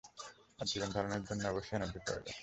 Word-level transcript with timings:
আর 0.59 0.65
জীবন 0.67 0.89
ধারণের 0.95 1.23
জন্য 1.23 1.43
অবশ্যই 1.47 1.75
এনার্জি 1.77 1.99
প্রয়োজন। 2.05 2.35